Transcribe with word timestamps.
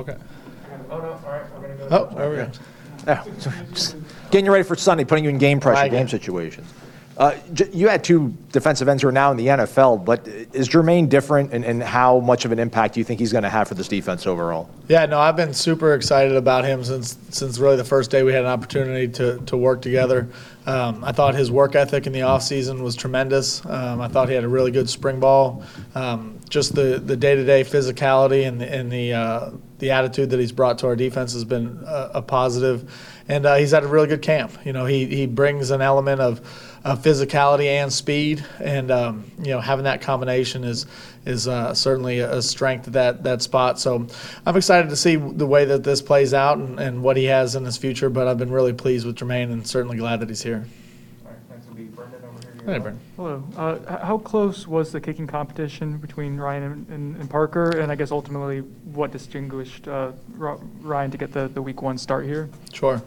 Okay. 0.00 0.16
Oh, 0.90 0.98
no, 0.98 1.04
all 1.04 1.20
right, 1.26 1.42
we're 1.54 1.60
gonna 1.62 1.76
go. 1.76 1.88
Oh, 2.10 2.14
there 2.16 2.30
we 2.30 2.36
go. 2.36 2.50
Yeah, 3.06 3.24
just 3.72 3.96
getting 4.30 4.46
you 4.46 4.52
ready 4.52 4.64
for 4.64 4.76
Sunday, 4.76 5.04
putting 5.04 5.24
you 5.24 5.30
in 5.30 5.38
game 5.38 5.60
pressure, 5.60 5.82
Right. 5.82 5.90
game 5.90 6.08
situations. 6.08 6.66
Uh, 7.16 7.32
j- 7.52 7.68
you 7.72 7.86
had 7.86 8.02
two 8.02 8.34
defensive 8.50 8.88
ends 8.88 9.00
who 9.02 9.08
are 9.08 9.12
now 9.12 9.30
in 9.30 9.36
the 9.36 9.46
NFL, 9.46 9.98
but 10.04 10.26
is 10.52 10.68
Jermaine 10.68 11.08
different, 11.08 11.52
and, 11.52 11.64
and 11.64 11.80
how 11.80 12.18
much 12.18 12.44
of 12.44 12.50
an 12.50 12.58
impact 12.58 12.94
do 12.94 13.00
you 13.00 13.04
think 13.04 13.20
he's 13.20 13.30
going 13.30 13.44
to 13.44 13.48
have 13.48 13.68
for 13.68 13.74
this 13.74 13.86
defense 13.86 14.26
overall? 14.26 14.68
Yeah, 14.88 15.06
no, 15.06 15.20
I've 15.20 15.36
been 15.36 15.54
super 15.54 15.94
excited 15.94 16.34
about 16.34 16.64
him 16.64 16.82
since 16.82 17.16
since 17.30 17.58
really 17.58 17.76
the 17.76 17.84
first 17.84 18.10
day 18.10 18.24
we 18.24 18.32
had 18.32 18.40
an 18.42 18.50
opportunity 18.50 19.06
to, 19.12 19.38
to 19.46 19.56
work 19.56 19.80
together. 19.80 20.28
Um, 20.66 21.04
I 21.04 21.12
thought 21.12 21.36
his 21.36 21.52
work 21.52 21.76
ethic 21.76 22.08
in 22.08 22.12
the 22.12 22.20
offseason 22.20 22.80
was 22.80 22.96
tremendous. 22.96 23.64
Um, 23.66 24.00
I 24.00 24.08
thought 24.08 24.28
he 24.28 24.34
had 24.34 24.42
a 24.44 24.48
really 24.48 24.72
good 24.72 24.90
spring 24.90 25.20
ball. 25.20 25.62
Um, 25.94 26.40
just 26.48 26.74
the, 26.74 26.98
the 27.04 27.16
day-to-day 27.16 27.62
physicality 27.62 28.48
and 28.48 28.60
the, 28.60 28.72
and 28.74 28.90
the, 28.90 29.12
uh, 29.12 29.50
the 29.84 29.90
attitude 29.90 30.30
that 30.30 30.40
he's 30.40 30.50
brought 30.50 30.78
to 30.78 30.86
our 30.86 30.96
defense 30.96 31.34
has 31.34 31.44
been 31.44 31.78
a, 31.86 32.10
a 32.14 32.22
positive. 32.22 32.90
And 33.28 33.44
uh, 33.44 33.56
he's 33.56 33.72
had 33.72 33.84
a 33.84 33.86
really 33.86 34.08
good 34.08 34.22
camp. 34.22 34.52
You 34.64 34.72
know, 34.72 34.86
he, 34.86 35.04
he 35.04 35.26
brings 35.26 35.70
an 35.70 35.82
element 35.82 36.22
of, 36.22 36.40
of 36.84 37.02
physicality 37.02 37.66
and 37.66 37.92
speed, 37.92 38.44
and 38.60 38.90
um, 38.90 39.30
you 39.38 39.50
know, 39.50 39.60
having 39.60 39.84
that 39.84 40.00
combination 40.00 40.64
is 40.64 40.86
is 41.26 41.48
uh, 41.48 41.72
certainly 41.72 42.20
a 42.20 42.42
strength 42.42 42.86
at 42.86 42.92
that 42.94 43.24
that 43.24 43.42
spot. 43.42 43.78
So 43.78 44.06
I'm 44.44 44.56
excited 44.56 44.90
to 44.90 44.96
see 44.96 45.16
the 45.16 45.46
way 45.46 45.64
that 45.66 45.84
this 45.84 46.02
plays 46.02 46.34
out 46.34 46.58
and, 46.58 46.78
and 46.78 47.02
what 47.02 47.16
he 47.16 47.24
has 47.24 47.56
in 47.56 47.64
his 47.64 47.78
future. 47.78 48.10
But 48.10 48.26
I've 48.26 48.38
been 48.38 48.52
really 48.52 48.74
pleased 48.74 49.06
with 49.06 49.16
Jermaine 49.16 49.52
and 49.52 49.66
certainly 49.66 49.96
glad 49.96 50.20
that 50.20 50.28
he's 50.28 50.42
here. 50.42 50.66
All 51.24 51.30
right, 51.30 51.76
be 51.76 51.84
Brendan 51.84 52.20
over 52.24 52.40
here 52.40 52.74
Hey, 52.74 52.78
left. 52.78 52.96
Hello. 53.16 53.44
Uh, 53.56 54.04
how 54.04 54.18
close 54.18 54.66
was 54.66 54.90
the 54.90 55.00
kicking 55.00 55.28
competition 55.28 55.98
between 55.98 56.36
Ryan 56.36 56.64
and, 56.64 56.88
and, 56.88 57.16
and 57.16 57.30
Parker? 57.30 57.78
And 57.78 57.92
I 57.92 57.94
guess 57.94 58.10
ultimately, 58.10 58.58
what 58.58 59.12
distinguished 59.12 59.86
uh, 59.86 60.10
Ryan 60.36 61.12
to 61.12 61.16
get 61.16 61.32
the, 61.32 61.46
the 61.46 61.62
week 61.62 61.80
one 61.80 61.96
start 61.96 62.24
here? 62.24 62.50
Sure. 62.72 63.00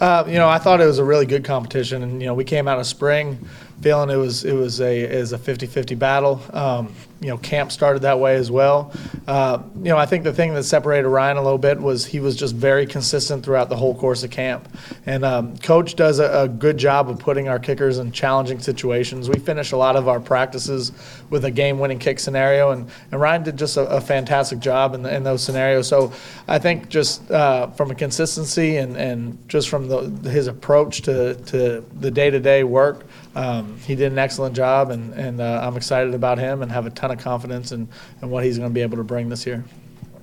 Uh, 0.00 0.24
you 0.26 0.34
know, 0.34 0.48
I 0.48 0.58
thought 0.58 0.80
it 0.80 0.86
was 0.86 0.98
a 0.98 1.04
really 1.04 1.26
good 1.26 1.44
competition, 1.44 2.02
and 2.02 2.20
you 2.20 2.26
know, 2.26 2.34
we 2.34 2.42
came 2.42 2.66
out 2.66 2.80
of 2.80 2.86
spring 2.86 3.38
feeling 3.82 4.10
it 4.10 4.16
was 4.16 4.44
it 4.44 4.54
was 4.54 4.80
a 4.80 5.00
is 5.00 5.32
a 5.32 5.38
50-50 5.38 5.98
battle. 5.98 6.40
Um, 6.52 6.94
you 7.20 7.28
know, 7.28 7.38
camp 7.38 7.70
started 7.70 8.02
that 8.02 8.18
way 8.18 8.34
as 8.34 8.50
well. 8.50 8.92
Uh, 9.28 9.62
you 9.76 9.90
know, 9.90 9.96
I 9.96 10.06
think 10.06 10.24
the 10.24 10.32
thing 10.32 10.54
that 10.54 10.64
separated 10.64 11.08
Ryan 11.08 11.36
a 11.36 11.42
little 11.42 11.58
bit 11.58 11.80
was 11.80 12.04
he 12.04 12.18
was 12.18 12.36
just 12.36 12.54
very 12.54 12.86
consistent 12.86 13.44
throughout 13.44 13.68
the 13.68 13.76
whole 13.76 13.94
course 13.94 14.24
of 14.24 14.30
camp, 14.30 14.68
and 15.06 15.24
um, 15.24 15.56
coach 15.58 15.94
does 15.94 16.18
a, 16.18 16.42
a 16.42 16.48
good 16.48 16.78
job 16.78 17.08
of 17.08 17.18
putting 17.18 17.48
our 17.48 17.58
kickers 17.58 17.98
in 17.98 18.12
challenging 18.12 18.60
situations. 18.60 19.28
We 19.28 19.38
finish 19.52 19.72
a 19.72 19.76
lot 19.76 19.96
of 19.96 20.08
our 20.08 20.18
practices 20.18 20.92
with 21.28 21.44
a 21.44 21.50
game-winning 21.50 21.98
kick 21.98 22.18
scenario, 22.18 22.70
and, 22.70 22.88
and 23.10 23.20
Ryan 23.20 23.42
did 23.42 23.58
just 23.58 23.76
a, 23.76 23.82
a 23.82 24.00
fantastic 24.00 24.60
job 24.60 24.94
in, 24.94 25.02
the, 25.02 25.14
in 25.14 25.24
those 25.24 25.44
scenarios. 25.44 25.86
So 25.86 26.10
I 26.48 26.58
think 26.58 26.88
just 26.88 27.30
uh, 27.30 27.66
from 27.72 27.90
a 27.90 27.94
consistency 27.94 28.78
and, 28.78 28.96
and 28.96 29.36
just 29.48 29.68
from 29.68 29.88
the, 29.88 30.30
his 30.30 30.46
approach 30.46 31.02
to, 31.02 31.34
to 31.34 31.84
the 32.00 32.10
day-to-day 32.10 32.64
work, 32.64 33.04
um, 33.34 33.76
he 33.80 33.94
did 33.94 34.10
an 34.10 34.18
excellent 34.18 34.56
job, 34.56 34.90
and, 34.90 35.12
and 35.12 35.38
uh, 35.42 35.60
I'm 35.62 35.76
excited 35.76 36.14
about 36.14 36.38
him 36.38 36.62
and 36.62 36.72
have 36.72 36.86
a 36.86 36.90
ton 36.90 37.10
of 37.10 37.18
confidence 37.18 37.72
in, 37.72 37.86
in 38.22 38.30
what 38.30 38.44
he's 38.44 38.56
going 38.56 38.70
to 38.70 38.74
be 38.74 38.80
able 38.80 38.96
to 38.96 39.04
bring 39.04 39.28
this 39.28 39.44
year. 39.46 39.62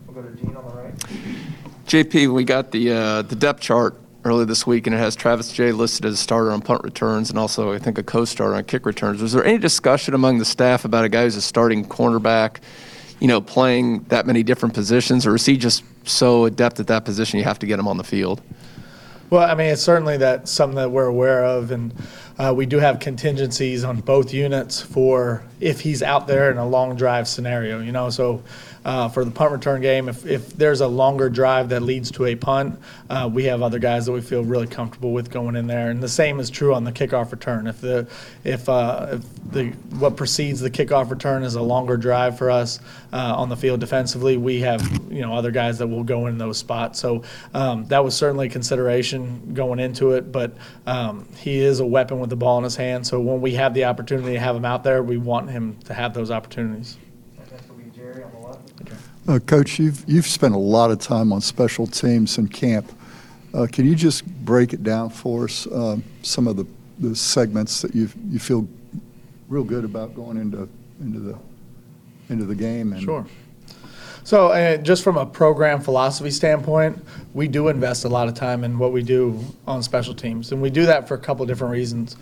We'll 0.07 0.23
go 0.23 0.27
to 0.27 0.35
Gene 0.37 0.55
on 0.55 0.65
the 0.67 0.75
right. 0.75 0.93
JP, 1.85 2.33
we 2.33 2.43
got 2.43 2.71
the 2.71 2.91
uh, 2.91 3.21
the 3.23 3.35
depth 3.35 3.61
chart 3.61 3.95
early 4.25 4.45
this 4.45 4.67
week, 4.67 4.85
and 4.87 4.95
it 4.95 4.99
has 4.99 5.15
Travis 5.15 5.51
Jay 5.51 5.71
listed 5.71 6.05
as 6.05 6.15
a 6.15 6.17
starter 6.17 6.51
on 6.51 6.61
punt 6.61 6.83
returns, 6.83 7.29
and 7.29 7.39
also 7.39 7.71
I 7.71 7.79
think 7.79 7.97
a 7.97 8.03
co-starter 8.03 8.55
on 8.55 8.63
kick 8.65 8.85
returns. 8.85 9.21
Was 9.21 9.33
there 9.33 9.43
any 9.43 9.57
discussion 9.57 10.13
among 10.13 10.39
the 10.39 10.45
staff 10.45 10.85
about 10.85 11.05
a 11.05 11.09
guy 11.09 11.23
who's 11.23 11.35
a 11.35 11.41
starting 11.41 11.85
cornerback, 11.85 12.57
you 13.19 13.27
know, 13.27 13.41
playing 13.41 14.03
that 14.09 14.25
many 14.25 14.43
different 14.43 14.75
positions, 14.75 15.25
or 15.25 15.35
is 15.35 15.45
he 15.45 15.57
just 15.57 15.83
so 16.03 16.45
adept 16.45 16.79
at 16.79 16.87
that 16.87 17.05
position 17.05 17.37
you 17.37 17.45
have 17.45 17.59
to 17.59 17.65
get 17.65 17.79
him 17.79 17.87
on 17.87 17.97
the 17.97 18.03
field? 18.03 18.41
Well, 19.29 19.47
I 19.47 19.53
mean, 19.53 19.67
it's 19.67 19.81
certainly 19.81 20.17
that 20.17 20.47
something 20.47 20.75
that 20.75 20.89
we're 20.89 21.05
aware 21.05 21.45
of, 21.45 21.71
and 21.71 21.93
uh, 22.37 22.53
we 22.55 22.65
do 22.65 22.79
have 22.79 22.99
contingencies 22.99 23.83
on 23.83 24.01
both 24.01 24.33
units 24.33 24.81
for 24.81 25.43
if 25.59 25.81
he's 25.81 26.01
out 26.01 26.27
there 26.27 26.51
in 26.51 26.57
a 26.57 26.67
long 26.67 26.95
drive 26.95 27.27
scenario. 27.27 27.81
You 27.81 27.91
know, 27.91 28.09
so 28.09 28.43
uh, 28.85 29.09
for 29.09 29.25
the 29.25 29.31
punt 29.31 29.51
return 29.51 29.81
game, 29.81 30.07
if, 30.07 30.25
if 30.25 30.49
there's 30.53 30.81
a 30.81 30.87
longer 30.87 31.29
drive 31.29 31.69
that 31.69 31.81
leads 31.81 32.11
to 32.11 32.25
a 32.25 32.35
punt, 32.35 32.79
uh, 33.09 33.29
we 33.31 33.45
have 33.45 33.61
other 33.61 33.79
guys 33.79 34.05
that 34.05 34.11
we 34.11 34.21
feel 34.21 34.43
really 34.43 34.67
comfortable 34.67 35.11
with 35.11 35.29
going 35.29 35.55
in 35.55 35.67
there, 35.67 35.89
and 35.89 36.01
the 36.01 36.09
same 36.09 36.39
is 36.39 36.49
true 36.49 36.73
on 36.73 36.83
the 36.83 36.91
kickoff 36.91 37.31
return. 37.31 37.67
If 37.67 37.81
the 37.81 38.07
if, 38.43 38.69
uh, 38.69 39.07
if 39.11 39.51
the 39.51 39.69
what 39.97 40.15
precedes 40.15 40.59
the 40.61 40.71
kickoff 40.71 41.09
return 41.09 41.43
is 41.43 41.55
a 41.55 41.61
longer 41.61 41.97
drive 41.97 42.37
for 42.37 42.49
us 42.49 42.79
uh, 43.11 43.35
on 43.35 43.49
the 43.49 43.57
field 43.57 43.79
defensively, 43.79 44.37
we 44.37 44.61
have 44.61 44.81
you 45.11 45.21
know 45.21 45.33
other 45.33 45.51
guys 45.51 45.77
that 45.79 45.87
will 45.87 46.03
go 46.03 46.27
in 46.27 46.37
those 46.37 46.57
spots. 46.57 46.99
So 46.99 47.23
um, 47.53 47.85
that 47.85 48.03
was 48.03 48.15
certainly 48.15 48.47
a 48.47 48.49
consideration 48.49 49.53
going 49.53 49.79
into 49.79 50.11
it, 50.11 50.31
but 50.31 50.55
um, 50.85 51.27
he 51.35 51.59
is 51.59 51.79
a 51.79 51.85
weapon 51.85 52.19
with 52.19 52.29
the 52.29 52.35
ball 52.37 52.57
in 52.57 52.63
his 52.63 52.75
hand. 52.75 53.05
So 53.05 53.19
when 53.19 53.41
we 53.41 53.55
have 53.55 53.73
the 53.73 53.85
opportunity 53.85 54.33
to 54.33 54.39
have 54.39 54.55
him 54.55 54.65
out 54.65 54.83
there, 54.83 55.03
we 55.03 55.17
want 55.17 55.48
him 55.49 55.77
to 55.85 55.93
have 55.93 56.13
those 56.13 56.31
opportunities. 56.31 56.97
Next 57.51 57.67
will 57.69 57.75
be 57.77 57.89
Jerry 57.95 58.23
on 58.23 58.31
the 58.31 58.37
left. 58.39 58.59
Uh, 59.27 59.39
Coach, 59.39 59.79
you've, 59.79 60.03
you've 60.07 60.25
spent 60.27 60.53
a 60.53 60.57
lot 60.57 60.91
of 60.91 60.99
time 60.99 61.31
on 61.33 61.41
special 61.41 61.85
teams 61.87 62.37
in 62.37 62.47
camp. 62.47 62.91
Uh, 63.53 63.67
Can 63.71 63.85
you 63.85 63.95
just 63.95 64.25
break 64.45 64.73
it 64.73 64.83
down 64.83 65.09
for 65.09 65.45
us, 65.45 65.67
um, 65.71 66.03
some 66.21 66.47
of 66.47 66.55
the, 66.55 66.65
the 66.99 67.15
segments 67.15 67.81
that 67.81 67.95
you, 67.95 68.09
you 68.29 68.39
feel 68.39 68.67
real 69.47 69.63
good 69.63 69.83
about 69.85 70.13
going 70.15 70.37
into, 70.37 70.69
into 71.01 71.19
the, 71.19 71.37
into 72.29 72.45
the 72.45 72.55
game? 72.55 72.93
and- 72.93 73.01
Sure. 73.01 73.25
So, 74.23 74.77
just 74.83 75.03
from 75.03 75.17
a 75.17 75.25
program 75.25 75.81
philosophy 75.81 76.31
standpoint, 76.31 77.03
we 77.33 77.47
do 77.47 77.67
invest 77.67 78.05
a 78.05 78.09
lot 78.09 78.27
of 78.27 78.33
time 78.33 78.63
in 78.63 78.77
what 78.77 78.91
we 78.91 79.01
do 79.01 79.39
on 79.65 79.81
special 79.81 80.13
teams, 80.13 80.51
and 80.51 80.61
we 80.61 80.69
do 80.69 80.85
that 80.85 81.07
for 81.07 81.15
a 81.15 81.19
couple 81.19 81.43
of 81.43 81.47
different 81.47 81.71
reasons. 81.71 82.15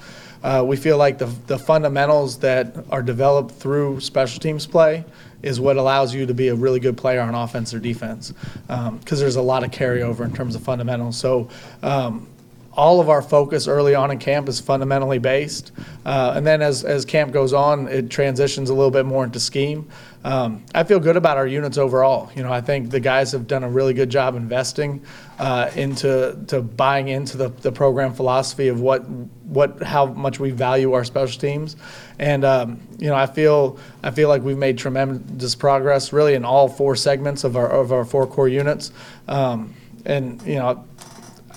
Uh, 0.43 0.63
we 0.65 0.77
feel 0.77 0.97
like 0.97 1.17
the, 1.17 1.25
the 1.47 1.57
fundamentals 1.57 2.37
that 2.39 2.75
are 2.91 3.01
developed 3.01 3.51
through 3.51 3.99
special 3.99 4.39
teams 4.39 4.65
play 4.65 5.03
is 5.41 5.59
what 5.59 5.77
allows 5.77 6.13
you 6.13 6.25
to 6.25 6.33
be 6.33 6.47
a 6.49 6.55
really 6.55 6.79
good 6.79 6.95
player 6.95 7.21
on 7.21 7.33
offense 7.35 7.73
or 7.73 7.79
defense, 7.79 8.33
because 8.67 9.19
there's 9.19 9.35
a 9.35 9.41
lot 9.41 9.63
of 9.63 9.71
carryover 9.71 10.21
in 10.21 10.33
terms 10.33 10.55
of 10.55 10.63
fundamentals. 10.63 11.17
So, 11.17 11.49
um, 11.83 12.27
all 12.77 13.01
of 13.01 13.09
our 13.09 13.23
focus 13.23 13.67
early 13.67 13.95
on 13.95 14.11
in 14.11 14.19
camp 14.19 14.47
is 14.47 14.59
fundamentally 14.59 15.17
based. 15.17 15.71
Uh, 16.05 16.33
and 16.35 16.45
then 16.45 16.61
as, 16.61 16.83
as 16.83 17.05
camp 17.05 17.33
goes 17.33 17.51
on, 17.51 17.87
it 17.87 18.11
transitions 18.11 18.69
a 18.69 18.73
little 18.73 18.91
bit 18.91 19.05
more 19.05 19.23
into 19.23 19.39
scheme. 19.39 19.89
Um, 20.23 20.63
I 20.75 20.83
feel 20.83 20.99
good 20.99 21.17
about 21.17 21.37
our 21.37 21.47
units 21.47 21.77
overall. 21.77 22.29
You 22.35 22.43
know, 22.43 22.53
I 22.53 22.61
think 22.61 22.91
the 22.91 22.99
guys 22.99 23.31
have 23.31 23.47
done 23.47 23.63
a 23.63 23.69
really 23.69 23.93
good 23.93 24.09
job 24.11 24.35
investing 24.35 25.03
uh, 25.39 25.71
into 25.75 26.37
to 26.47 26.61
buying 26.61 27.07
into 27.07 27.37
the, 27.37 27.49
the 27.49 27.71
program 27.71 28.13
philosophy 28.13 28.67
of 28.67 28.79
what 28.81 29.07
what 29.09 29.81
how 29.81 30.07
much 30.07 30.39
we 30.39 30.51
value 30.51 30.93
our 30.93 31.03
special 31.03 31.39
teams, 31.39 31.77
and 32.19 32.43
um, 32.43 32.81
you 32.97 33.07
know 33.07 33.15
I 33.15 33.27
feel 33.27 33.79
I 34.03 34.11
feel 34.11 34.27
like 34.27 34.41
we've 34.41 34.57
made 34.57 34.77
tremendous 34.77 35.55
progress 35.55 36.11
really 36.11 36.33
in 36.33 36.43
all 36.43 36.67
four 36.67 36.95
segments 36.95 37.43
of 37.43 37.55
our 37.55 37.69
of 37.69 37.93
our 37.93 38.03
four 38.03 38.27
core 38.27 38.49
units, 38.49 38.91
um, 39.27 39.75
and 40.05 40.41
you 40.41 40.55
know 40.55 40.86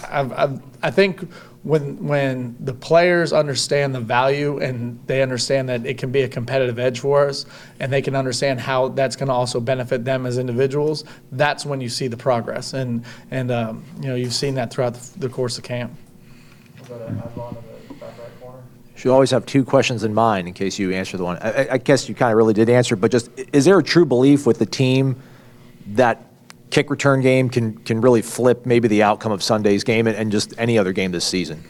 I've, 0.08 0.32
I've, 0.32 0.62
I 0.82 0.90
think 0.90 1.30
when 1.62 2.06
when 2.06 2.56
the 2.60 2.72
players 2.72 3.32
understand 3.32 3.94
the 3.94 4.00
value 4.00 4.58
and 4.58 4.98
they 5.06 5.20
understand 5.20 5.68
that 5.68 5.84
it 5.84 5.98
can 5.98 6.10
be 6.10 6.22
a 6.22 6.28
competitive 6.28 6.78
edge 6.78 7.00
for 7.00 7.26
us, 7.26 7.44
and 7.80 7.92
they 7.92 8.00
can 8.00 8.16
understand 8.16 8.60
how 8.60 8.88
that's 8.88 9.14
going 9.14 9.28
to 9.28 9.34
also 9.34 9.60
benefit 9.60 10.04
them 10.04 10.24
as 10.24 10.38
individuals, 10.38 11.04
that's 11.32 11.66
when 11.66 11.80
you 11.80 11.88
see 11.88 12.08
the 12.08 12.16
progress. 12.16 12.72
And 12.72 13.04
and 13.30 13.50
um, 13.50 13.84
you 14.00 14.08
know 14.08 14.14
you've 14.14 14.34
seen 14.34 14.54
that 14.54 14.72
throughout 14.72 14.94
the, 14.94 15.18
the 15.18 15.28
course 15.28 15.58
of 15.58 15.64
camp. 15.64 15.92
Should 18.96 19.12
always 19.12 19.30
have 19.30 19.46
two 19.46 19.64
questions 19.64 20.04
in 20.04 20.12
mind 20.12 20.46
in 20.46 20.52
case 20.52 20.78
you 20.78 20.92
answer 20.92 21.16
the 21.16 21.24
one. 21.24 21.38
I, 21.38 21.68
I 21.72 21.78
guess 21.78 22.08
you 22.08 22.14
kind 22.14 22.32
of 22.32 22.36
really 22.36 22.52
did 22.52 22.68
answer, 22.68 22.96
but 22.96 23.10
just 23.10 23.30
is 23.52 23.64
there 23.64 23.78
a 23.78 23.82
true 23.82 24.04
belief 24.06 24.46
with 24.46 24.58
the 24.58 24.66
team 24.66 25.16
that 25.88 26.29
kick 26.70 26.90
return 26.90 27.20
game 27.20 27.48
can 27.48 27.76
can 27.78 28.00
really 28.00 28.22
flip 28.22 28.66
maybe 28.66 28.88
the 28.88 29.02
outcome 29.02 29.32
of 29.32 29.42
Sunday's 29.42 29.84
game 29.84 30.06
and, 30.06 30.16
and 30.16 30.32
just 30.32 30.54
any 30.58 30.78
other 30.78 30.92
game 30.92 31.12
this 31.12 31.24
season? 31.24 31.64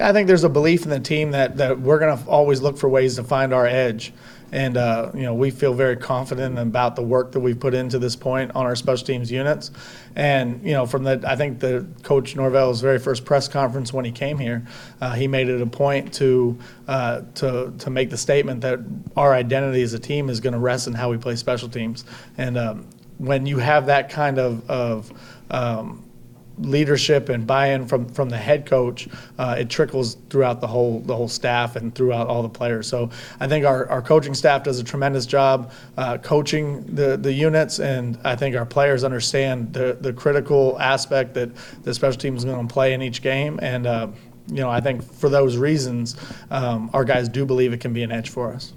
I 0.00 0.12
think 0.12 0.26
there's 0.26 0.44
a 0.44 0.48
belief 0.48 0.82
in 0.84 0.90
the 0.90 0.98
team 0.98 1.30
that, 1.32 1.56
that 1.58 1.80
we're 1.80 2.00
going 2.00 2.18
to 2.18 2.28
always 2.28 2.60
look 2.60 2.76
for 2.76 2.88
ways 2.88 3.14
to 3.16 3.22
find 3.22 3.54
our 3.54 3.66
edge. 3.66 4.12
And, 4.50 4.76
uh, 4.76 5.10
you 5.14 5.22
know, 5.22 5.34
we 5.34 5.50
feel 5.50 5.74
very 5.74 5.96
confident 5.96 6.58
about 6.58 6.94
the 6.94 7.02
work 7.02 7.32
that 7.32 7.40
we've 7.40 7.58
put 7.58 7.74
into 7.74 7.98
this 7.98 8.14
point 8.14 8.52
on 8.54 8.66
our 8.66 8.76
special 8.76 9.06
teams 9.06 9.30
units. 9.30 9.72
And, 10.14 10.64
you 10.64 10.72
know, 10.72 10.86
from 10.86 11.02
the, 11.02 11.22
I 11.26 11.34
think 11.34 11.58
the 11.58 11.86
coach 12.02 12.36
Norvell's 12.36 12.80
very 12.80 13.00
first 13.00 13.24
press 13.24 13.48
conference 13.48 13.92
when 13.92 14.04
he 14.04 14.12
came 14.12 14.38
here, 14.38 14.64
uh, 15.00 15.12
he 15.14 15.26
made 15.26 15.48
it 15.48 15.60
a 15.60 15.66
point 15.66 16.12
to, 16.14 16.56
uh, 16.86 17.22
to, 17.36 17.72
to 17.78 17.90
make 17.90 18.10
the 18.10 18.18
statement 18.18 18.60
that 18.60 18.78
our 19.16 19.34
identity 19.34 19.82
as 19.82 19.92
a 19.92 19.98
team 19.98 20.28
is 20.28 20.38
going 20.38 20.52
to 20.52 20.60
rest 20.60 20.86
in 20.86 20.92
how 20.92 21.10
we 21.10 21.18
play 21.18 21.34
special 21.34 21.68
teams. 21.68 22.04
And 22.38 22.56
um, 22.56 22.86
when 23.18 23.46
you 23.46 23.58
have 23.58 23.86
that 23.86 24.10
kind 24.10 24.38
of, 24.38 24.68
of 24.70 25.12
um, 25.50 26.04
leadership 26.58 27.28
and 27.28 27.46
buy-in 27.46 27.86
from 27.86 28.08
from 28.08 28.28
the 28.28 28.36
head 28.36 28.66
coach, 28.66 29.08
uh, 29.38 29.56
it 29.58 29.68
trickles 29.68 30.16
throughout 30.30 30.60
the 30.60 30.66
whole 30.66 31.00
the 31.00 31.14
whole 31.14 31.28
staff 31.28 31.76
and 31.76 31.94
throughout 31.94 32.26
all 32.28 32.42
the 32.42 32.48
players. 32.48 32.86
So 32.86 33.10
I 33.40 33.48
think 33.48 33.64
our, 33.64 33.88
our 33.88 34.02
coaching 34.02 34.34
staff 34.34 34.62
does 34.62 34.78
a 34.78 34.84
tremendous 34.84 35.26
job 35.26 35.72
uh, 35.96 36.18
coaching 36.18 36.84
the 36.94 37.16
the 37.16 37.32
units, 37.32 37.80
and 37.80 38.18
I 38.24 38.36
think 38.36 38.56
our 38.56 38.66
players 38.66 39.04
understand 39.04 39.72
the 39.72 39.96
the 40.00 40.12
critical 40.12 40.78
aspect 40.80 41.34
that 41.34 41.50
the 41.82 41.94
special 41.94 42.20
team 42.20 42.36
is 42.36 42.44
going 42.44 42.66
to 42.66 42.72
play 42.72 42.92
in 42.92 43.02
each 43.02 43.22
game, 43.22 43.58
and 43.62 43.86
uh, 43.86 44.08
you 44.48 44.60
know 44.60 44.70
I 44.70 44.80
think 44.80 45.02
for 45.02 45.28
those 45.28 45.56
reasons, 45.56 46.16
um, 46.50 46.90
our 46.92 47.04
guys 47.04 47.28
do 47.28 47.44
believe 47.44 47.72
it 47.72 47.80
can 47.80 47.92
be 47.92 48.02
an 48.02 48.12
edge 48.12 48.30
for 48.30 48.52
us. 48.52 48.72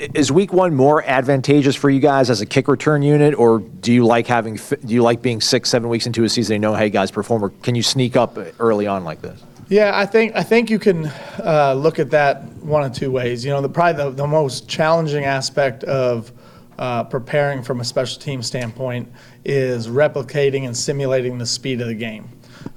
Is 0.00 0.32
week 0.32 0.54
one 0.54 0.74
more 0.74 1.04
advantageous 1.04 1.76
for 1.76 1.90
you 1.90 2.00
guys 2.00 2.30
as 2.30 2.40
a 2.40 2.46
kick 2.46 2.68
return 2.68 3.02
unit, 3.02 3.34
or 3.34 3.58
do 3.58 3.92
you 3.92 4.06
like 4.06 4.26
having 4.26 4.56
do 4.56 4.94
you 4.94 5.02
like 5.02 5.20
being 5.20 5.42
six 5.42 5.68
seven 5.68 5.90
weeks 5.90 6.06
into 6.06 6.24
a 6.24 6.28
season 6.28 6.54
and 6.54 6.62
know 6.62 6.74
hey 6.74 6.88
guys 6.88 7.10
perform, 7.10 7.44
or 7.44 7.50
can 7.62 7.74
you 7.74 7.82
sneak 7.82 8.16
up 8.16 8.38
early 8.58 8.86
on 8.86 9.04
like 9.04 9.20
this? 9.20 9.42
Yeah, 9.68 9.90
I 9.94 10.06
think 10.06 10.34
I 10.34 10.42
think 10.42 10.70
you 10.70 10.78
can 10.78 11.12
uh, 11.44 11.74
look 11.76 11.98
at 11.98 12.10
that 12.12 12.44
one 12.62 12.82
of 12.82 12.94
two 12.94 13.10
ways. 13.10 13.44
You 13.44 13.50
know, 13.50 13.60
the 13.60 13.68
probably 13.68 14.02
the, 14.04 14.10
the 14.10 14.26
most 14.26 14.66
challenging 14.70 15.24
aspect 15.24 15.84
of 15.84 16.32
uh, 16.78 17.04
preparing 17.04 17.62
from 17.62 17.80
a 17.80 17.84
special 17.84 18.18
team 18.18 18.42
standpoint 18.42 19.06
is 19.44 19.86
replicating 19.86 20.64
and 20.64 20.74
simulating 20.74 21.36
the 21.36 21.44
speed 21.44 21.82
of 21.82 21.88
the 21.88 21.94
game, 21.94 22.26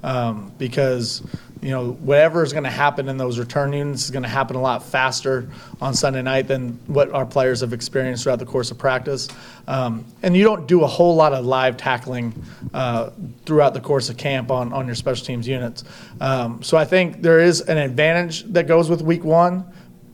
um, 0.02 0.52
because 0.58 1.22
you 1.64 1.70
know, 1.70 1.92
whatever 1.92 2.42
is 2.42 2.52
going 2.52 2.64
to 2.64 2.70
happen 2.70 3.08
in 3.08 3.16
those 3.16 3.38
return 3.38 3.72
units 3.72 4.04
is 4.04 4.10
going 4.10 4.22
to 4.22 4.28
happen 4.28 4.54
a 4.54 4.60
lot 4.60 4.82
faster 4.82 5.48
on 5.80 5.94
Sunday 5.94 6.20
night 6.20 6.46
than 6.46 6.78
what 6.88 7.10
our 7.12 7.24
players 7.24 7.62
have 7.62 7.72
experienced 7.72 8.24
throughout 8.24 8.38
the 8.38 8.44
course 8.44 8.70
of 8.70 8.76
practice. 8.76 9.28
Um, 9.66 10.04
and 10.22 10.36
you 10.36 10.44
don't 10.44 10.68
do 10.68 10.84
a 10.84 10.86
whole 10.86 11.16
lot 11.16 11.32
of 11.32 11.46
live 11.46 11.78
tackling 11.78 12.34
uh, 12.74 13.08
throughout 13.46 13.72
the 13.72 13.80
course 13.80 14.10
of 14.10 14.18
camp 14.18 14.50
on, 14.50 14.74
on 14.74 14.84
your 14.84 14.94
special 14.94 15.24
teams 15.24 15.48
units. 15.48 15.84
Um, 16.20 16.62
so 16.62 16.76
I 16.76 16.84
think 16.84 17.22
there 17.22 17.40
is 17.40 17.62
an 17.62 17.78
advantage 17.78 18.44
that 18.52 18.66
goes 18.66 18.90
with 18.90 19.00
week 19.00 19.24
one 19.24 19.64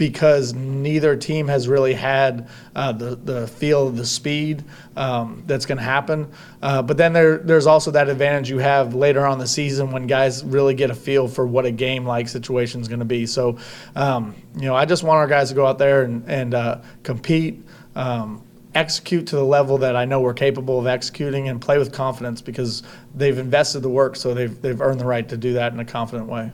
because 0.00 0.55
neither 0.55 1.14
team 1.14 1.47
has 1.47 1.69
really 1.69 1.93
had 1.93 2.49
uh, 2.75 2.91
the, 2.91 3.17
the 3.17 3.47
feel 3.47 3.87
of 3.87 3.99
the 3.99 4.06
speed 4.06 4.64
um, 4.97 5.43
that's 5.44 5.67
going 5.67 5.76
to 5.76 5.85
happen. 5.85 6.26
Uh, 6.62 6.81
but 6.81 6.97
then 6.97 7.12
there, 7.12 7.37
there's 7.37 7.67
also 7.67 7.91
that 7.91 8.08
advantage 8.08 8.49
you 8.49 8.56
have 8.56 8.94
later 8.94 9.26
on 9.26 9.38
the 9.38 9.47
season 9.47 9.91
when 9.91 10.06
guys 10.06 10.43
really 10.43 10.73
get 10.73 10.88
a 10.88 10.94
feel 10.94 11.29
for 11.29 11.47
what 11.47 11.67
a 11.67 11.70
game 11.70 12.06
like 12.06 12.29
situation 12.29 12.81
is 12.81 12.88
going 12.88 13.00
to 13.00 13.05
be. 13.05 13.26
So, 13.26 13.58
um, 13.94 14.35
you 14.56 14.62
know, 14.62 14.75
I 14.75 14.87
just 14.87 15.02
want 15.02 15.19
our 15.19 15.26
guys 15.26 15.50
to 15.50 15.55
go 15.55 15.67
out 15.67 15.76
there 15.76 16.05
and, 16.05 16.25
and 16.26 16.55
uh, 16.55 16.81
compete. 17.02 17.62
Um, 17.94 18.43
execute 18.75 19.26
to 19.26 19.37
the 19.37 19.44
level 19.44 19.76
that 19.79 19.97
I 19.97 20.06
know 20.06 20.20
we're 20.20 20.32
capable 20.32 20.79
of 20.79 20.87
executing 20.87 21.49
and 21.49 21.61
play 21.61 21.76
with 21.76 21.93
confidence 21.93 22.41
because 22.41 22.85
they've 23.14 23.37
invested 23.37 23.81
the 23.81 23.91
work, 23.91 24.17
so 24.17 24.32
they've, 24.32 24.62
they've 24.62 24.81
earned 24.81 25.00
the 25.00 25.05
right 25.05 25.29
to 25.29 25.37
do 25.37 25.55
that 25.55 25.75
in 25.75 25.81
a 25.81 25.85
confident 25.85 26.29
way. 26.29 26.52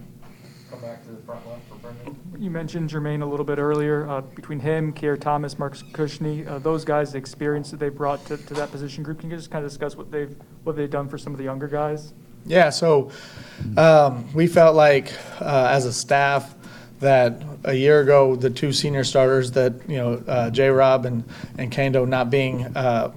You 2.39 2.51
mentioned 2.51 2.91
Jermaine 2.91 3.23
a 3.23 3.27
little 3.27 3.47
bit 3.47 3.59
earlier. 3.59 4.09
Uh, 4.09 4.21
between 4.21 4.61
him, 4.61 4.93
Keir 4.93 5.17
Thomas, 5.17 5.59
Marcus 5.59 5.83
Cushney, 5.83 6.47
uh, 6.47 6.59
those 6.59 6.85
guys, 6.85 7.13
the 7.13 7.19
experience 7.19 7.71
that 7.71 7.81
they 7.81 7.89
brought 7.89 8.25
to, 8.27 8.37
to 8.37 8.55
that 8.55 8.71
position 8.71 9.03
group. 9.03 9.21
Can 9.21 9.31
you 9.31 9.37
just 9.37 9.51
kind 9.51 9.65
of 9.65 9.71
discuss 9.71 9.97
what 9.97 10.11
they've 10.11 10.35
what 10.65 10.77
they've 10.77 10.91
done 10.91 11.09
for 11.09 11.19
some 11.19 11.33
of 11.33 11.39
the 11.39 11.45
younger 11.45 11.69
guys? 11.69 12.13
Yeah, 12.45 12.71
so 12.71 13.11
um, 13.77 14.33
we 14.35 14.47
felt 14.47 14.77
like 14.77 15.13
uh, 15.41 15.69
as 15.71 15.87
a 15.87 15.93
staff 15.93 16.55
that 17.01 17.43
a 17.65 17.75
year 17.75 18.01
ago 18.01 18.37
the 18.37 18.49
two 18.49 18.73
senior 18.73 19.05
starters 19.05 19.51
that 19.53 19.75
you 19.89 19.97
know 19.97 20.23
uh, 20.27 20.51
J. 20.51 20.69
Rob 20.69 21.07
and 21.07 21.25
and 21.59 21.73
Kaindoh 21.73 22.07
not 22.07 22.31
being 22.31 22.65
uh, 22.77 23.13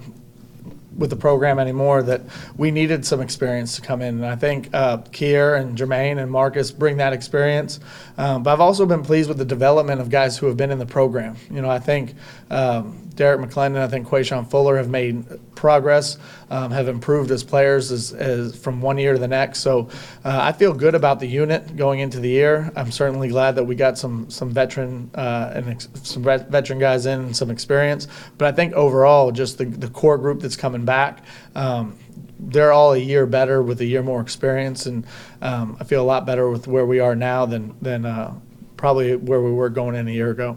with 0.96 1.10
the 1.10 1.16
program 1.16 1.58
anymore 1.58 2.02
that 2.02 2.22
we 2.56 2.70
needed 2.70 3.04
some 3.04 3.20
experience 3.20 3.76
to 3.76 3.82
come 3.82 4.02
in. 4.02 4.16
And 4.16 4.26
I 4.26 4.36
think 4.36 4.70
uh, 4.72 4.98
Keir 5.12 5.54
and 5.54 5.76
Jermaine 5.76 6.20
and 6.20 6.30
Marcus 6.30 6.70
bring 6.70 6.96
that 6.98 7.12
experience. 7.12 7.80
Um, 8.18 8.42
but 8.42 8.52
I've 8.52 8.60
also 8.60 8.86
been 8.86 9.02
pleased 9.02 9.28
with 9.28 9.38
the 9.38 9.44
development 9.44 10.00
of 10.00 10.10
guys 10.10 10.38
who 10.38 10.46
have 10.46 10.56
been 10.56 10.70
in 10.70 10.78
the 10.78 10.86
program. 10.86 11.36
You 11.50 11.62
know, 11.62 11.70
I 11.70 11.78
think 11.78 12.14
um, 12.50 13.09
Derrick 13.20 13.50
McLendon, 13.50 13.76
I 13.76 13.86
think 13.86 14.08
Quashon 14.08 14.48
Fuller 14.48 14.78
have 14.78 14.88
made 14.88 15.26
progress, 15.54 16.16
um, 16.48 16.70
have 16.70 16.88
improved 16.88 17.30
as 17.30 17.44
players 17.44 17.92
as, 17.92 18.14
as 18.14 18.56
from 18.56 18.80
one 18.80 18.96
year 18.96 19.12
to 19.12 19.18
the 19.18 19.28
next. 19.28 19.58
So 19.58 19.90
uh, 20.24 20.38
I 20.40 20.52
feel 20.52 20.72
good 20.72 20.94
about 20.94 21.20
the 21.20 21.26
unit 21.26 21.76
going 21.76 22.00
into 22.00 22.18
the 22.18 22.30
year. 22.30 22.72
I'm 22.76 22.90
certainly 22.90 23.28
glad 23.28 23.56
that 23.56 23.64
we 23.64 23.74
got 23.74 23.98
some 23.98 24.30
some 24.30 24.48
veteran 24.48 25.10
uh, 25.14 25.52
and 25.54 25.68
ex- 25.68 25.90
some 26.02 26.22
veteran 26.22 26.78
guys 26.78 27.04
in 27.04 27.20
and 27.20 27.36
some 27.36 27.50
experience. 27.50 28.08
But 28.38 28.48
I 28.48 28.52
think 28.52 28.72
overall, 28.72 29.32
just 29.32 29.58
the, 29.58 29.66
the 29.66 29.90
core 29.90 30.16
group 30.16 30.40
that's 30.40 30.56
coming 30.56 30.86
back. 30.86 31.22
Um, 31.54 31.98
they're 32.38 32.72
all 32.72 32.94
a 32.94 32.98
year 32.98 33.26
better 33.26 33.62
with 33.62 33.82
a 33.82 33.84
year 33.84 34.02
more 34.02 34.22
experience, 34.22 34.86
and 34.86 35.06
um, 35.42 35.76
I 35.78 35.84
feel 35.84 36.00
a 36.00 36.08
lot 36.08 36.24
better 36.24 36.48
with 36.48 36.66
where 36.66 36.86
we 36.86 37.00
are 37.00 37.14
now 37.14 37.44
than 37.44 37.74
than 37.82 38.06
uh, 38.06 38.32
probably 38.78 39.14
where 39.14 39.42
we 39.42 39.52
were 39.52 39.68
going 39.68 39.94
in 39.94 40.08
a 40.08 40.10
year 40.10 40.30
ago. 40.30 40.56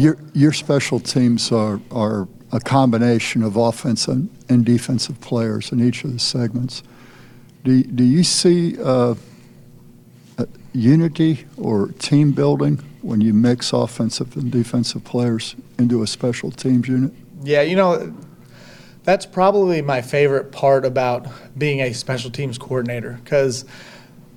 Your, 0.00 0.16
your 0.32 0.54
special 0.54 0.98
teams 0.98 1.52
are, 1.52 1.78
are 1.90 2.26
a 2.52 2.58
combination 2.58 3.42
of 3.42 3.56
offensive 3.56 4.30
and 4.48 4.64
defensive 4.64 5.20
players 5.20 5.72
in 5.72 5.86
each 5.86 6.04
of 6.04 6.14
the 6.14 6.18
segments. 6.18 6.82
Do, 7.64 7.82
do 7.82 8.02
you 8.02 8.24
see 8.24 8.82
uh, 8.82 9.14
unity 10.72 11.44
or 11.58 11.88
team 11.88 12.32
building 12.32 12.78
when 13.02 13.20
you 13.20 13.34
mix 13.34 13.74
offensive 13.74 14.34
and 14.38 14.50
defensive 14.50 15.04
players 15.04 15.54
into 15.78 16.02
a 16.02 16.06
special 16.06 16.50
teams 16.50 16.88
unit? 16.88 17.12
Yeah, 17.42 17.60
you 17.60 17.76
know, 17.76 18.14
that's 19.04 19.26
probably 19.26 19.82
my 19.82 20.00
favorite 20.00 20.50
part 20.50 20.86
about 20.86 21.26
being 21.58 21.82
a 21.82 21.92
special 21.92 22.30
teams 22.30 22.56
coordinator 22.56 23.20
because– 23.22 23.66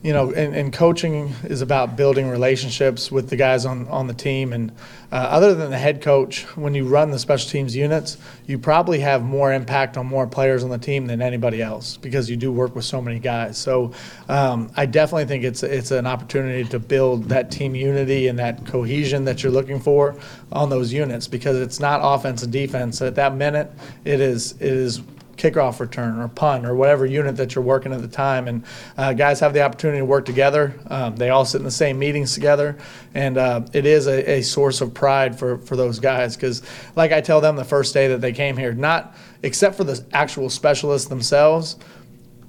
you 0.04 0.12
know, 0.12 0.32
and, 0.34 0.54
and, 0.54 0.74
coaching 0.74 1.34
is 1.46 1.62
about 1.62 1.96
building 1.96 2.30
relationships 2.30 3.10
with 3.10 3.30
the 3.30 3.38
guys 3.38 3.66
on, 3.66 3.88
on 3.88 4.08
the 4.08 4.14
team. 4.14 4.52
And 4.52 4.70
uh, 5.14 5.16
other 5.16 5.56
than 5.56 5.72
the 5.72 5.78
head 5.78 6.02
coach, 6.02 6.44
when 6.58 6.76
you 6.76 6.86
run 6.86 7.10
the 7.10 7.18
special 7.18 7.50
teams 7.50 7.74
units, 7.74 8.18
you 8.46 8.60
probably 8.60 9.00
have 9.00 9.24
more 9.24 9.54
impact 9.54 9.96
on 9.96 10.06
more 10.06 10.28
players 10.28 10.62
on 10.62 10.70
the 10.70 10.78
team 10.78 11.08
than 11.08 11.22
anybody 11.22 11.62
else 11.62 11.96
because 11.96 12.30
you 12.30 12.36
do 12.36 12.52
work 12.52 12.76
with 12.76 12.84
so 12.84 13.02
many 13.02 13.18
guys. 13.18 13.58
So 13.58 13.94
um, 14.28 14.70
I 14.76 14.88
definitely 14.88 15.26
think 15.26 15.46
it's 15.46 15.64
it's 15.64 15.92
an 15.92 16.06
opportunity 16.06 16.66
to 16.66 16.80
build 16.80 17.30
that 17.30 17.50
team 17.50 17.74
unity 17.74 18.28
and 18.28 18.38
that 18.40 18.66
cohesion 18.66 19.24
that 19.24 19.42
you're 19.42 19.54
looking 19.54 19.80
for 19.80 20.18
on 20.52 20.70
those 20.70 20.92
units 20.92 21.30
because 21.30 21.56
it's 21.56 21.80
not 21.80 22.02
offense 22.04 22.44
and 22.44 22.52
defense. 22.52 23.02
At 23.02 23.16
that 23.16 23.36
minute, 23.36 23.72
it 24.04 24.20
is 24.20 24.52
it 24.54 24.74
is 24.74 25.02
kickoff 25.38 25.80
return 25.80 26.20
or 26.20 26.28
punt 26.28 26.66
or 26.66 26.76
whatever 26.76 27.06
unit 27.06 27.38
that 27.38 27.56
you're 27.56 27.64
working 27.64 27.94
at 27.94 28.02
the 28.02 28.08
time. 28.08 28.48
And 28.48 28.64
uh, 28.98 29.14
guys 29.14 29.40
have 29.40 29.54
the 29.54 29.62
opportunity 29.62 30.00
to 30.00 30.06
work 30.06 30.26
together. 30.26 30.74
Um, 30.88 31.16
they 31.16 31.30
all 31.30 31.46
sit 31.46 31.58
in 31.58 31.64
the 31.64 31.72
same 31.72 32.00
meetings 32.00 32.34
together, 32.34 32.78
and 33.14 33.38
uh, 33.38 33.66
it 33.74 33.86
is 33.86 34.08
a, 34.08 34.38
a 34.38 34.42
source 34.42 34.82
of 34.82 34.94
pride 34.94 35.38
for 35.38 35.58
for 35.58 35.76
those 35.76 36.00
guys 36.00 36.36
because, 36.36 36.62
like 36.96 37.12
I 37.12 37.22
tell 37.22 37.42
them 37.42 37.56
the 37.56 37.66
first 37.66 37.94
day 37.94 38.08
that 38.08 38.22
they 38.22 38.34
came 38.34 38.58
here, 38.58 38.74
not 38.74 39.16
except 39.44 39.76
for 39.76 39.84
the 39.84 40.04
actual 40.14 40.50
specialists 40.50 41.10
themselves, 41.10 41.78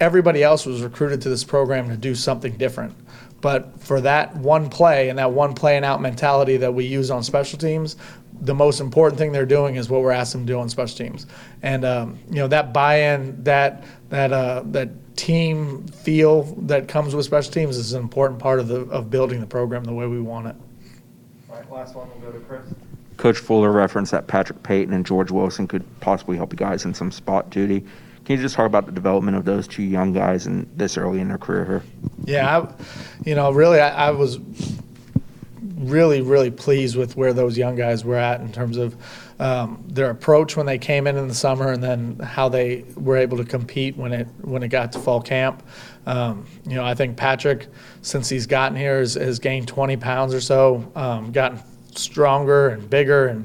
everybody 0.00 0.42
else 0.42 0.66
was 0.66 0.82
recruited 0.82 1.20
to 1.22 1.28
this 1.28 1.44
program 1.44 1.88
to 1.88 1.96
do 1.96 2.14
something 2.14 2.56
different. 2.56 2.94
But 3.40 3.78
for 3.82 4.00
that 4.00 4.34
one 4.36 4.70
play 4.70 5.10
and 5.10 5.18
that 5.18 5.32
one 5.32 5.52
play 5.52 5.76
and 5.76 5.84
out 5.84 6.00
mentality 6.00 6.56
that 6.58 6.72
we 6.72 6.86
use 6.86 7.10
on 7.10 7.22
special 7.22 7.58
teams, 7.58 7.96
the 8.44 8.54
most 8.54 8.80
important 8.80 9.18
thing 9.18 9.32
they're 9.32 9.46
doing 9.46 9.76
is 9.76 9.88
what 9.88 10.02
we're 10.02 10.12
asking 10.12 10.42
them 10.42 10.46
to 10.46 10.52
do 10.52 10.58
on 10.58 10.68
special 10.68 10.96
teams. 10.96 11.26
And 11.62 11.84
um, 11.84 12.18
you 12.28 12.36
know 12.36 12.48
that 12.48 12.72
buy-in, 12.72 13.42
that 13.44 13.84
that 14.10 14.32
uh, 14.32 14.62
that 14.66 15.16
team 15.16 15.86
feel 15.86 16.42
that 16.66 16.88
comes 16.88 17.14
with 17.14 17.24
special 17.24 17.52
teams 17.52 17.76
is 17.76 17.92
an 17.92 18.02
important 18.02 18.38
part 18.38 18.60
of 18.60 18.68
the 18.68 18.80
of 18.86 19.10
building 19.10 19.40
the 19.40 19.46
program 19.46 19.84
the 19.84 19.92
way 19.92 20.06
we 20.06 20.20
want 20.20 20.48
it. 20.48 20.56
All 21.48 21.56
right, 21.56 21.70
last 21.70 21.94
one, 21.94 22.08
we'll 22.10 22.32
go 22.32 22.38
to 22.38 22.44
Chris. 22.44 22.62
Coach 23.16 23.38
Fuller 23.38 23.70
referenced 23.70 24.10
that 24.12 24.26
Patrick 24.26 24.62
Payton 24.64 24.92
and 24.92 25.06
George 25.06 25.30
Wilson 25.30 25.68
could 25.68 25.84
possibly 26.00 26.36
help 26.36 26.52
you 26.52 26.56
guys 26.56 26.84
in 26.84 26.92
some 26.92 27.12
spot 27.12 27.48
duty. 27.50 27.80
Can 28.24 28.36
you 28.36 28.42
just 28.42 28.54
talk 28.54 28.66
about 28.66 28.86
the 28.86 28.92
development 28.92 29.36
of 29.36 29.44
those 29.44 29.68
two 29.68 29.82
young 29.82 30.12
guys 30.12 30.46
and 30.46 30.66
this 30.76 30.96
early 30.96 31.20
in 31.20 31.28
their 31.28 31.38
career 31.38 31.64
here? 31.64 31.82
Yeah, 32.24 32.58
I, 32.58 32.74
you 33.24 33.34
know, 33.34 33.52
really, 33.52 33.80
I, 33.80 34.08
I 34.08 34.10
was 34.10 34.38
really, 35.76 36.20
really 36.20 36.50
pleased 36.50 36.96
with 36.96 37.16
where 37.16 37.32
those 37.32 37.56
young 37.56 37.76
guys 37.76 38.04
were 38.04 38.16
at 38.16 38.40
in 38.40 38.52
terms 38.52 38.76
of 38.76 38.96
um, 39.38 39.82
their 39.88 40.10
approach 40.10 40.56
when 40.56 40.66
they 40.66 40.78
came 40.78 41.06
in 41.06 41.16
in 41.16 41.28
the 41.28 41.34
summer, 41.34 41.72
and 41.72 41.82
then 41.82 42.18
how 42.18 42.48
they 42.48 42.84
were 42.96 43.16
able 43.16 43.36
to 43.38 43.44
compete 43.44 43.96
when 43.96 44.12
it 44.12 44.28
when 44.42 44.62
it 44.62 44.68
got 44.68 44.92
to 44.92 44.98
fall 44.98 45.20
camp. 45.20 45.62
Um, 46.06 46.46
you 46.66 46.74
know, 46.74 46.84
I 46.84 46.94
think 46.94 47.16
Patrick, 47.16 47.66
since 48.02 48.28
he's 48.28 48.46
gotten 48.46 48.76
here, 48.76 48.98
has, 48.98 49.14
has 49.14 49.38
gained 49.38 49.66
20 49.66 49.96
pounds 49.96 50.34
or 50.34 50.40
so, 50.40 50.90
um, 50.94 51.32
gotten 51.32 51.58
stronger 51.94 52.68
and 52.68 52.88
bigger, 52.88 53.28
and 53.28 53.44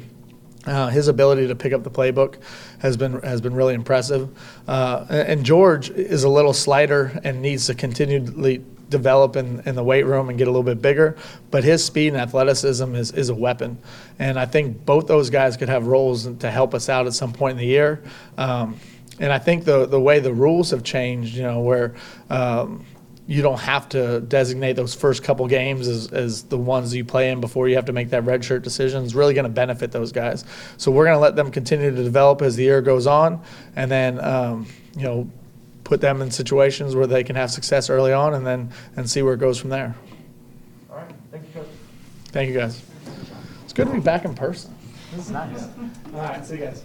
uh, 0.66 0.90
his 0.90 1.08
ability 1.08 1.48
to 1.48 1.56
pick 1.56 1.74
up 1.74 1.84
the 1.84 1.92
playbook 1.92 2.36
has 2.80 2.98
been 2.98 3.22
has 3.22 3.42
been 3.42 3.54
really 3.54 3.74
impressive. 3.74 4.30
Uh, 4.68 5.06
and 5.10 5.46
George 5.46 5.90
is 5.90 6.24
a 6.24 6.30
little 6.30 6.54
slighter 6.54 7.20
and 7.24 7.42
needs 7.42 7.66
to 7.68 7.74
continually 7.74 8.64
develop 8.90 9.36
in, 9.36 9.62
in 9.66 9.76
the 9.76 9.84
weight 9.84 10.06
room 10.06 10.30
and 10.30 10.38
get 10.38 10.48
a 10.48 10.52
little 10.52 10.64
bit 10.64 10.82
bigger. 10.82 11.16
But 11.52 11.64
his 11.64 11.84
speed 11.84 12.10
and 12.10 12.18
athleticism 12.18 12.96
is, 12.96 13.12
is 13.12 13.30
a 13.30 13.36
weapon. 13.36 13.78
And 14.18 14.40
I 14.40 14.46
think 14.46 14.86
both 14.86 15.08
those 15.08 15.30
guys 15.30 15.58
could 15.58 15.70
have 15.70 15.88
roles 15.88 16.26
to 16.38 16.52
help 16.52 16.74
us 16.74 16.90
out 16.90 17.08
at 17.08 17.14
some 17.14 17.34
point 17.34 17.54
in 17.54 17.58
the 17.58 17.66
year. 17.66 18.04
Um, 18.38 18.80
and 19.20 19.34
I 19.34 19.40
think 19.40 19.66
the 19.66 19.86
the 19.86 20.00
way 20.00 20.20
the 20.20 20.34
rules 20.34 20.72
have 20.72 20.84
changed, 20.84 21.36
you 21.36 21.44
know, 21.44 21.60
where 21.60 21.94
um, 22.30 22.86
you 23.28 23.42
don't 23.42 23.60
have 23.60 23.88
to 23.90 24.22
designate 24.22 24.74
those 24.74 24.96
first 24.96 25.24
couple 25.24 25.46
games 25.48 25.88
as, 25.88 26.12
as 26.12 26.44
the 26.44 26.58
ones 26.58 26.96
you 26.96 27.06
play 27.06 27.30
in 27.30 27.40
before 27.40 27.68
you 27.70 27.76
have 27.76 27.86
to 27.86 27.94
make 27.94 28.10
that 28.10 28.24
red 28.24 28.44
shirt 28.44 28.64
decision 28.64 29.04
is 29.04 29.14
really 29.14 29.36
going 29.36 29.44
to 29.44 29.52
benefit 29.52 29.92
those 29.92 30.12
guys. 30.12 30.46
So 30.78 30.90
we're 30.90 31.06
going 31.06 31.16
to 31.16 31.20
let 31.20 31.36
them 31.36 31.52
continue 31.52 31.92
to 31.94 32.04
develop 32.04 32.42
as 32.42 32.56
the 32.56 32.64
year 32.64 32.82
goes 32.82 33.06
on, 33.06 33.42
and 33.76 33.92
then 33.92 34.24
um, 34.24 34.66
you 34.96 35.04
know 35.04 35.30
put 35.84 36.02
them 36.02 36.22
in 36.22 36.32
situations 36.32 36.96
where 36.96 37.08
they 37.08 37.24
can 37.24 37.36
have 37.36 37.52
success 37.52 37.90
early 37.90 38.14
on, 38.14 38.34
and 38.34 38.46
then 38.46 38.72
and 38.96 39.10
see 39.10 39.22
where 39.22 39.34
it 39.34 39.40
goes 39.40 39.58
from 39.60 39.70
there. 39.70 39.96
All 40.90 40.98
right, 40.98 41.12
thank 41.32 41.44
you, 41.48 41.62
Coach. 41.62 41.70
Thank 42.26 42.50
you 42.50 42.58
guys. 42.58 42.82
It's 43.64 43.74
good 43.74 43.88
to 43.88 43.94
be 43.94 44.00
back 44.00 44.26
in 44.26 44.34
person. 44.34 44.76
This 45.12 45.26
is 45.26 45.32
nice. 45.32 45.64
All 46.14 46.22
right, 46.22 46.46
see 46.46 46.56
you 46.56 46.66
guys. 46.66 46.84